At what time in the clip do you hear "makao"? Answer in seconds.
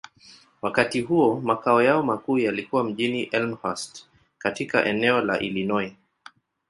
1.41-1.81